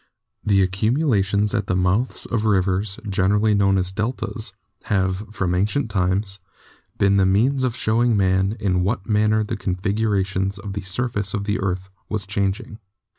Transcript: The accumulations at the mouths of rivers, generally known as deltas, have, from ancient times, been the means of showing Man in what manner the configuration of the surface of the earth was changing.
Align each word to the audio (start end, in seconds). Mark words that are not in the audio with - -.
The 0.43 0.63
accumulations 0.63 1.53
at 1.53 1.67
the 1.67 1.75
mouths 1.75 2.25
of 2.25 2.43
rivers, 2.43 2.99
generally 3.07 3.53
known 3.53 3.77
as 3.77 3.91
deltas, 3.91 4.51
have, 4.85 5.27
from 5.31 5.53
ancient 5.53 5.91
times, 5.91 6.39
been 6.97 7.17
the 7.17 7.25
means 7.27 7.63
of 7.63 7.75
showing 7.75 8.17
Man 8.17 8.57
in 8.59 8.81
what 8.81 9.07
manner 9.07 9.43
the 9.43 9.55
configuration 9.57 10.51
of 10.63 10.73
the 10.73 10.81
surface 10.81 11.35
of 11.35 11.43
the 11.43 11.59
earth 11.59 11.89
was 12.09 12.25
changing. 12.25 12.79